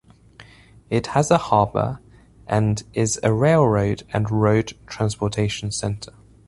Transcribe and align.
It 0.89 1.05
has 1.13 1.29
a 1.29 1.37
harbour 1.37 1.99
and 2.47 2.81
is 2.91 3.19
a 3.21 3.31
railroad 3.31 4.01
and 4.11 4.31
road 4.31 4.73
transportation 4.87 5.69
center. 5.71 6.13